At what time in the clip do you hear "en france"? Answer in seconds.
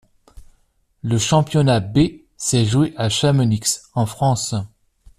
3.93-4.55